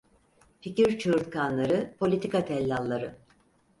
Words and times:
Fikir 0.61 0.99
çığırtkanları, 0.99 1.93
politika 1.99 2.45
tellalları… 2.45 3.15